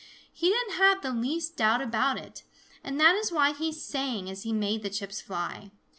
He 0.33 0.49
didn't 0.49 0.77
have 0.79 1.03
the 1.03 1.11
least 1.11 1.57
doubt 1.57 1.79
about 1.79 2.17
it, 2.17 2.41
and 2.83 2.99
that 2.99 3.13
is 3.13 3.31
why 3.31 3.53
he 3.53 3.71
sang 3.71 4.31
as 4.31 4.41
he 4.41 4.51
made 4.51 4.81
the 4.81 4.89
chips 4.89 5.21
fly. 5.21 5.69